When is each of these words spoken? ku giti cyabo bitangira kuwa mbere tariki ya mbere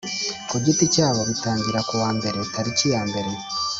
ku 0.49 0.55
giti 0.65 0.85
cyabo 0.93 1.21
bitangira 1.29 1.79
kuwa 1.89 2.09
mbere 2.17 2.39
tariki 2.53 2.87
ya 2.93 3.01
mbere 3.09 3.31